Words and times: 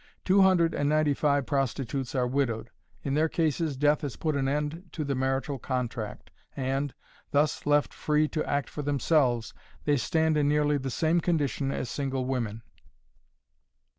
Two 0.25 0.41
hundred 0.41 0.73
and 0.73 0.89
ninety 0.89 1.13
five 1.13 1.45
prostitutes 1.45 2.15
are 2.15 2.25
widowed. 2.25 2.71
In 3.03 3.13
their 3.13 3.29
cases 3.29 3.77
death 3.77 4.01
has 4.01 4.15
put 4.15 4.35
an 4.35 4.47
end 4.47 4.89
to 4.93 5.03
the 5.03 5.13
marital 5.13 5.59
contract, 5.59 6.31
and, 6.57 6.95
thus 7.29 7.67
left 7.67 7.93
free 7.93 8.27
to 8.29 8.43
act 8.49 8.67
for 8.67 8.81
themselves, 8.81 9.53
they 9.85 9.97
stand 9.97 10.37
in 10.37 10.47
nearly 10.47 10.79
the 10.79 10.89
same 10.89 11.21
condition 11.21 11.71
as 11.71 11.87
single 11.87 12.25
women. 12.25 12.63